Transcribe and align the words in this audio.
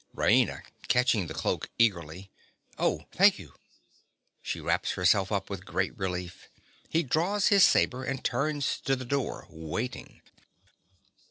RAINA. 0.15 0.63
(catching 0.87 1.27
the 1.27 1.35
cloak 1.35 1.69
eagerly). 1.77 2.31
Oh, 2.79 3.05
thank 3.11 3.37
you. 3.37 3.53
(_She 4.43 4.59
wraps 4.65 4.93
herself 4.93 5.31
up 5.31 5.47
with 5.47 5.63
great 5.63 5.95
relief. 5.95 6.49
He 6.89 7.03
draws 7.03 7.49
his 7.49 7.63
sabre 7.63 8.03
and 8.03 8.25
turns 8.25 8.81
to 8.85 8.95
the 8.95 9.05
door, 9.05 9.45
waiting. 9.51 10.23